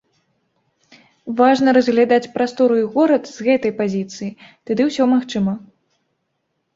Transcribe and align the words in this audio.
Важна 1.41 1.69
разглядаць 1.77 2.31
прастору 2.37 2.73
і 2.79 2.85
горад 2.95 3.23
з 3.33 3.37
гэтай 3.49 3.73
пазіцыі, 3.81 4.31
тады 4.71 4.81
ўсё 4.89 5.03
магчыма. 5.13 5.53